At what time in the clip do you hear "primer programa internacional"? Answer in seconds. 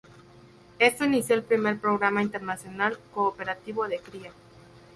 1.43-2.97